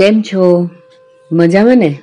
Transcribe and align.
કેમ 0.00 0.22
છો? 0.22 0.70
મજામાં 1.32 1.78
ને? 1.78 1.98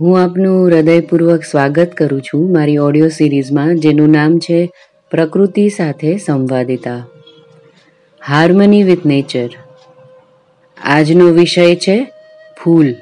હું 0.00 0.22
આપનું 0.22 0.68
હૃદયપૂર્વક 0.68 1.42
સ્વાગત 1.42 1.92
કરું 1.92 2.22
છું 2.22 2.52
મારી 2.52 2.76
ઓડિયો 2.76 3.08
સિરીઝમાં, 3.08 3.76
જેનું 3.76 4.10
નામ 4.10 4.38
છે 4.38 4.72
પ્રકૃતિ 5.10 5.68
સાથે 5.68 6.18
સંવાદિતા. 6.18 7.06
હાર્મની 8.26 8.82
વિથ 8.82 9.06
નેચર 9.06 9.48
આજનો 10.78 11.24
વિષય 11.24 11.74
છે 11.74 12.12
ફૂલ. 12.64 12.94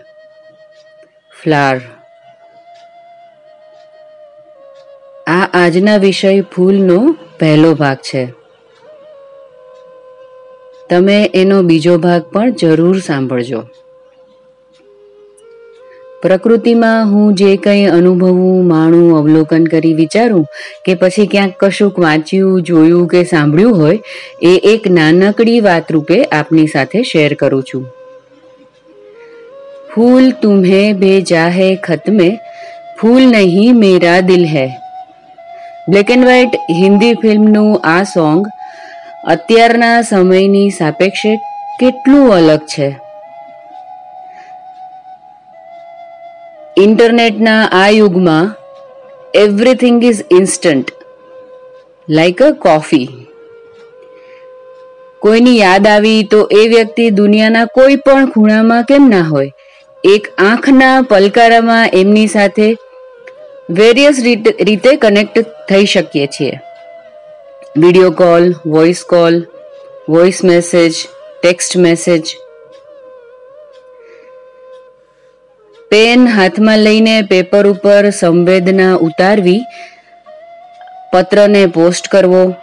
ફ્લાર 1.42 1.80
આ 5.26 5.48
આજના 5.52 5.96
વિષય 5.96 6.40
ફૂલનો 6.40 7.16
પહેલો 7.40 7.74
ભાગ 7.74 7.96
છે. 7.96 8.43
તમે 10.94 11.30
એનો 11.34 11.62
બીજો 11.62 11.98
ભાગ 11.98 12.22
પણ 12.22 12.50
જરૂર 12.50 12.98
સાંભળજો. 12.98 13.62
પ્રકૃતિમાં 16.22 17.10
હું 17.10 17.34
જે 17.34 17.56
કંઈ 17.56 17.86
અનુભવું, 17.86 18.66
માણું, 18.66 19.18
અવલોકન 19.18 19.64
કરી 19.64 19.94
વિચારું 19.94 20.46
કે 20.84 20.94
પછી 20.94 21.26
ક્યાંક 21.26 21.54
કશુંક 21.60 21.98
વાંચ્યું, 21.98 22.62
જોયું 22.62 23.08
કે 23.08 23.24
સાંભળ્યું 23.24 23.76
હોય, 23.76 24.00
એ 24.42 24.60
એક 24.64 24.90
નાનકડી 24.90 25.60
વાત 25.60 25.92
રૂપે 25.92 26.24
આપની 26.24 26.66
સાથે 26.66 27.02
શેર 27.02 27.34
કરું 27.34 27.62
છું. 27.62 27.86
ફૂલ 29.94 30.30
તુમ્હે 30.30 30.92
ભેજા 30.92 31.48
હે 31.48 31.76
ખતમે 31.76 32.38
ફૂલ 33.00 33.22
નહીં 33.22 33.76
મેરા 33.76 34.20
દિલ 34.20 34.44
હૈ. 34.44 34.68
બ્લેક 35.88 36.10
એન્ડ 36.10 36.24
વ્હાઇટ 36.24 36.54
હિન્દી 36.70 37.14
ફિલ્મનું 37.14 37.80
આ 37.84 38.02
સોંગ 38.02 38.46
અત્યારના 39.26 40.02
સમયની 40.02 40.70
સાપેક્ષે 40.70 41.30
કેટલું 41.80 42.32
અલગ 42.34 42.64
છે? 42.66 42.88
ઇન્ટરનેટના 46.76 47.62
આ 47.72 47.88
યુગમાં 47.88 48.50
everything 49.34 50.04
is 50.04 50.20
instant 50.30 50.92
like 52.08 52.42
a 52.42 52.50
coffee 52.50 53.08
કોઈની 55.22 55.58
યાદ 55.58 55.86
આવી 55.86 56.22
તો 56.22 56.42
એ 56.50 56.68
વ્યક્તિ 56.68 57.10
દુનિયાના 57.10 57.64
કોઈ 57.64 57.96
પણ 57.96 58.30
ખૂણામાં 58.30 58.84
કેમ 58.84 59.08
ના 59.10 59.22
હોય? 59.22 59.50
એક 60.04 60.28
આંખના 60.38 61.02
પલકારામાં 61.02 61.88
એમની 61.92 62.26
સાથે 62.26 62.70
વેરિયસ 63.70 64.22
રીતે 64.60 64.96
કનેક્ટ 64.96 65.38
થઈ 65.68 65.84
શકીએ 65.84 66.26
છીએ. 66.26 66.60
Video 67.76 68.10
call 68.10 68.44
voice 68.66 69.04
call 69.04 69.36
voice 70.08 70.44
message 70.44 70.92
text 71.42 71.76
message 71.76 72.36
pen 75.90 76.26
હાથમાં 76.26 76.78
લઈને 76.78 77.22
પેપર 77.22 77.66
ઉપર 77.66 78.10
સંવેદના 78.10 78.96
ઉતારવી, 78.96 79.60
પત્રને 81.12 81.66
પોસ્ટ 81.66 82.08
કરવો. 82.08 82.54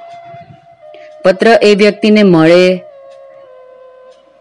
પત્ર 1.23 1.47
એ 1.61 1.75
વ્યક્તિને 1.75 2.23
મળે, 2.23 2.83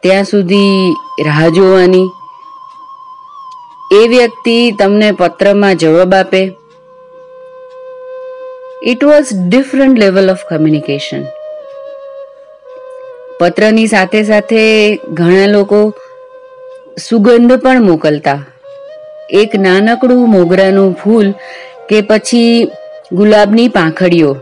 ત્યાં 0.01 0.25
સુધી 0.25 0.95
રાહ 1.27 1.49
જોવાની. 1.49 2.09
એ 3.93 4.09
વ્યક્તિ 4.09 4.73
તમને 4.73 5.13
પત્રમાં 5.13 5.77
જવાબ 5.77 6.15
આપે. 6.15 6.60
It 8.83 9.03
was 9.05 9.31
different 9.53 9.99
level 10.01 10.33
of 10.33 10.45
communication 10.49 11.25
પત્રની 13.41 13.91
સાથે 13.93 14.21
સાથે 14.25 14.63
ઘણા 15.19 15.51
લોકો 15.55 15.81
સુગંધ 17.07 17.57
પણ 17.65 17.85
મોકલતા 17.89 18.39
એક 19.43 19.59
નાનકડું 19.67 20.25
મોગરાનું 20.37 20.97
ફૂલ 21.03 21.29
કે 21.91 22.01
પછી 22.03 22.55
ગુલાબની 23.13 23.69
પાંખડીઓ 23.69 24.33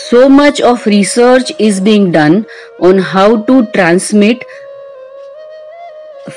so 0.00 0.26
much 0.40 0.58
of 0.72 0.86
research 0.86 1.50
is 1.58 1.80
being 1.80 2.10
done 2.12 2.44
on 2.80 2.98
how 3.12 3.30
to 3.46 3.62
transmit 3.76 4.44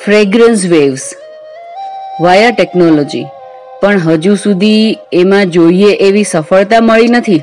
fragrance 0.05 0.63
waves 0.73 1.13
via 2.21 2.49
technology 2.55 3.29
પણ 3.81 4.03
હજુ 4.05 4.33
સુધી 4.41 4.97
એમાં 5.19 5.53
જોઈએ 5.55 5.93
એવી 6.07 6.27
સફળતા 6.31 6.81
મળી 6.89 7.13
નથી. 7.13 7.41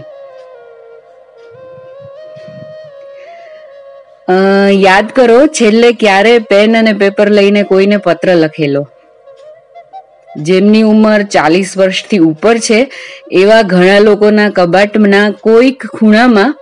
યાદ 4.83 5.09
કરો, 5.17 5.39
છેલ્લે 5.59 5.89
ક્યારે 6.03 6.35
પેન 6.51 6.79
અને 6.79 6.93
પેપર 7.01 7.29
લઈને 7.39 7.63
કોઈને 7.71 7.99
પત્ર 8.07 8.31
લખેલો? 8.37 8.83
જેમની 10.47 10.83
ઉંમર 10.93 11.21
ચાલીસ 11.35 11.71
વર્ષથી 11.81 12.25
ઉપર 12.31 12.57
છે, 12.67 12.81
એવા 13.41 13.63
ઘણા 13.73 14.01
લોકોના 14.07 14.51
કબાટના 14.59 15.25
કોઈક 15.47 15.87
ખૂણામાં 15.95 16.53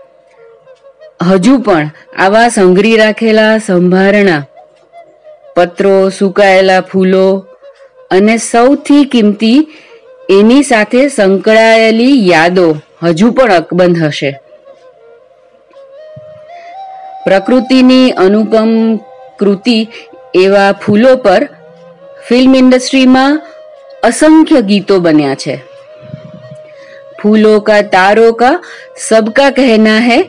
હજુ 1.30 1.58
પણ 1.66 1.90
આવા 2.24 2.46
સંઘરી 2.56 2.94
રાખેલા 3.02 3.52
સંભારણા, 3.66 4.42
પત્રો, 5.56 5.96
સુકાયેલા 6.20 6.80
ફૂલો 6.92 7.26
અને 8.10 8.36
સૌથી 8.36 9.04
કિંમતી 9.04 9.68
એની 10.30 10.62
સાથે 10.62 11.08
સંકળાયેલી 11.08 12.28
યાદો 12.28 12.76
હજુ 13.02 13.30
પણ 13.30 13.52
અકબંધ 13.52 14.02
હશે. 14.02 14.40
પ્રકૃતિની 17.24 18.10
અનુપમ 18.10 18.96
કૃતિ 19.38 19.88
એવા 20.34 20.72
ફૂલો 20.72 21.16
પર 21.16 21.48
ફિલ્મ 22.28 22.56
ઇન્ડસ્ટ્રીમાં 22.56 23.42
અસંખ્ય 24.02 24.60
ગીતો 24.60 25.00
બન્યા 25.00 25.34
છે. 25.34 25.64
ફૂલો 27.22 27.60
કા 27.60 27.80
તારો 27.80 28.32
કા 28.32 28.60
સબકા 29.08 29.50
કહેના 29.50 29.98
હૈ, 29.98 30.22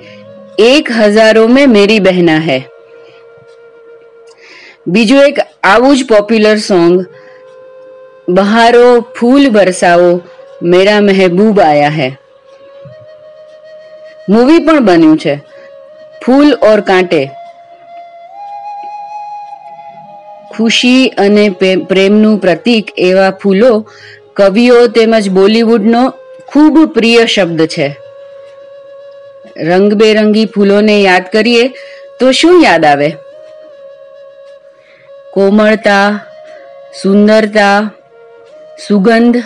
એક 0.59 0.91
હજારો 0.91 1.47
મેં 1.47 1.69
મેરી 1.69 1.99
બહેના 1.99 2.38
હૈ. 2.38 2.61
બીજું 4.88 5.21
એક 5.21 5.39
આવું 5.63 5.97
જ 5.97 6.07
પોપ્યુલર 6.07 6.57
સોંગ 6.57 7.05
બહારો 8.29 9.01
ફૂલ 9.01 9.49
બરસાવો 9.49 10.21
મેરા 10.61 11.01
મહેબૂબ 11.01 11.61
આયા 11.61 11.89
હૈ. 11.89 12.11
મૂવી 14.29 14.59
પણ 14.59 14.85
બન્યું 14.85 15.19
છે. 15.19 15.35
ફૂલ 16.25 16.53
ઓર 16.53 16.81
કાંટે. 16.81 17.31
ખુશી 20.51 21.07
અને 21.07 21.49
પ્રેમનું 21.83 22.38
પ્રતીક 22.38 22.91
એવા 22.97 23.31
ફૂલો, 23.31 23.85
કવિઓ 24.33 24.88
તેમજ 24.88 25.29
બોલિવૂડનો 25.29 26.13
ખૂબ 26.47 26.94
પ્રિય 26.94 27.25
શબ્દ 27.25 27.65
છે. 27.65 27.97
રંગબેરંગી 29.57 30.45
ફૂલોને 30.45 31.01
યાદ 31.01 31.23
કરીએ 31.33 31.67
તો 32.19 32.31
શું 32.31 32.61
યાદ 32.63 32.85
આવે? 32.85 33.11
કોમળતા, 35.33 36.19
સુંદરતા 37.01 37.91
સુગંધ 38.85 39.38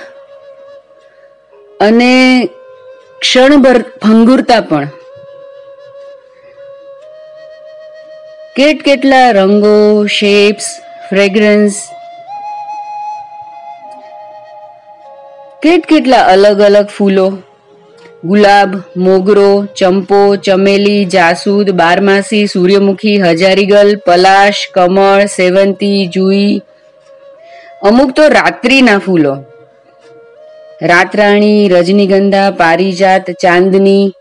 અને 1.80 2.46
ક્ષણભર 3.20 3.80
ભંગુરતા 3.80 4.62
પણ. 4.62 4.86
કેટ 8.56 8.82
કેટલા 8.82 9.32
રંગો 9.32 10.06
શેપ્સ 10.06 10.64
ફ્રેગ્રન્સ 11.10 11.76
કેટ 15.64 15.86
કેટલા 15.86 16.24
અલગ 16.24 16.62
અલગ 16.62 16.88
ફૂલો. 16.88 17.38
ગુલાબ, 18.24 18.76
મોગરો, 18.98 19.66
ચંપો, 19.66 20.36
ચમેલી, 20.36 21.06
જાસૂદ, 21.06 21.72
બારમાસી, 21.72 22.48
સૂર્યમુખી, 22.48 23.22
હજારીગલ, 23.22 23.96
પલાશ, 24.06 24.54
કમળ, 24.74 25.26
સેવંતી, 25.26 26.08
જુઈ 26.08 26.62
અમુક 27.82 28.12
તો 28.12 28.28
રાત્રિના 28.28 28.98
ફૂલો. 28.98 29.38
રાતરાણી, 30.82 31.70
રજનીગંધા, 31.70 32.52
પારિજાત, 32.52 33.32
ચાંદની 33.32 34.14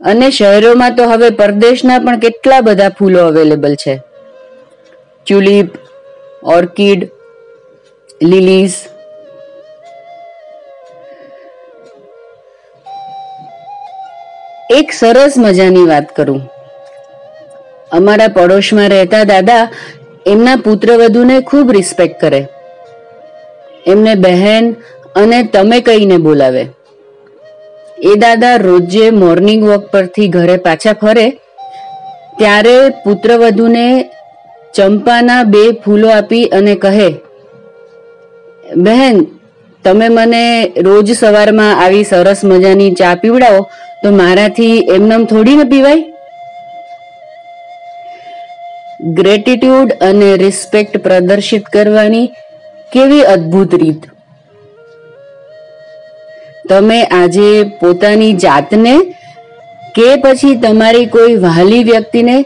અને 0.00 0.30
શહેરોમાં 0.30 0.96
તો 0.96 1.04
હવે 1.04 1.30
પરદેશના 1.30 1.98
પણ 1.98 2.18
કેટલા 2.18 2.60
બધા 2.60 2.88
ફૂલો 2.88 3.26
અવેલેબલ 3.26 3.74
છે. 3.74 4.02
ટ્યુલિપ, 5.26 5.66
ઓર્કિડ 6.42 7.10
લીલીઝ 8.22 8.74
એક 14.70 14.92
સરસ 14.92 15.34
મજાની 15.38 15.86
વાત 15.86 16.16
કરું. 16.16 16.50
અમારા 17.92 18.28
પડોશમાં 18.28 18.88
રહેતા 18.88 19.24
દાદા 19.24 19.68
એમના 20.26 20.56
પુત્રવધુને 20.56 21.40
ખૂબ 21.40 21.72
રિસ્પેક્ટ 21.72 22.20
કરે. 22.20 22.46
એમને 23.86 24.14
બહેન 24.24 24.64
અને 25.16 25.38
તમે 25.54 25.78
કહીને 25.86 26.16
બોલાવે. 26.26 26.64
એ 28.04 28.14
દાદા 28.22 28.56
રોજે 28.58 29.06
મોર્નિંગ 29.20 29.62
વોક 29.68 29.84
પરથી 29.92 30.32
ઘરે 30.34 30.56
પાછા 30.66 30.96
ફરે, 31.02 31.26
ત્યારે 32.38 32.76
પુત્રવધુને 33.04 33.86
ચંપાના 34.74 35.44
બે 35.52 35.62
ફૂલો 35.84 36.08
આપી 36.14 36.42
અને 36.58 36.74
કહે, 36.82 37.08
બહેન, 38.86 39.22
તમે 39.84 40.08
મને 40.08 40.44
રોજ 40.86 41.14
સવારમાં 41.14 41.72
આવી 41.84 42.04
સરસ 42.04 42.40
મજાની 42.44 42.92
ચા 43.00 43.14
પીવડાવો, 43.22 43.62
તો 44.02 44.12
મારાથી 44.20 44.76
એમનેમ 44.96 45.24
થોડી 45.26 45.56
ને 45.56 45.66
પીવાય? 45.72 46.04
ગ્રેટિટ્યુડ 49.16 49.90
અને 50.00 50.28
રિસ્પેક્ટ 50.42 50.94
પ્રદર્શિત 51.06 51.64
કરવાની 51.74 52.26
કેવી 52.92 53.22
અદ્ભુત 53.22 53.74
રીત. 53.74 54.02
તમે 56.68 57.04
આજે 57.04 57.64
પોતાની 57.80 58.32
જાતને 58.32 58.98
કે 59.94 60.16
પછી 60.16 60.56
તમારી 60.56 61.06
કોઈ 61.06 61.34
વહાલી 61.34 61.84
વ્યક્તિને 61.84 62.42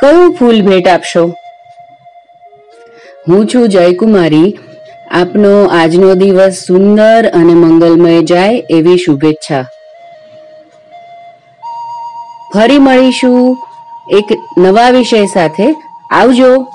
કયું 0.00 0.34
ફૂલ 0.34 0.62
ભેટ 0.62 0.88
આપશો? 0.88 1.34
હું 3.28 3.46
છું 3.46 3.68
જયકુમારી. 3.68 4.58
આપનો 5.10 5.66
આજનો 5.66 6.14
દિવસ 6.14 6.52
સુંદર 6.52 7.28
અને 7.28 7.52
મંગલમય 7.54 8.22
જાય 8.22 8.62
એવી 8.70 8.98
શુભેચ્છા. 8.98 9.62
ફરી 12.54 12.78
મળીશું 12.78 13.58
એક 14.10 14.38
નવા 14.58 14.90
વિષય 14.90 15.26
સાથે. 15.26 15.74
આવજો. 16.10 16.66